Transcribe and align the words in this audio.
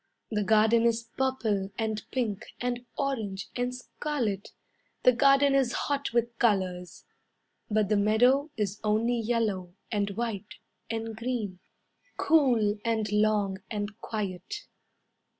The 0.31 0.43
garden 0.43 0.87
is 0.87 1.03
purple, 1.15 1.69
and 1.77 2.01
pink, 2.11 2.43
and 2.59 2.83
orange, 2.97 3.49
and 3.55 3.75
scarlet; 3.75 4.49
The 5.03 5.11
garden 5.11 5.53
is 5.53 5.73
hot 5.73 6.11
with 6.11 6.39
colours. 6.39 7.05
But 7.69 7.89
the 7.89 7.97
meadow 7.97 8.49
is 8.57 8.79
only 8.83 9.19
yellow, 9.19 9.75
and 9.91 10.09
white, 10.17 10.55
and 10.89 11.15
green, 11.15 11.59
Cool, 12.17 12.79
and 12.83 13.11
long, 13.11 13.59
and 13.69 13.95
quiet. 13.99 14.63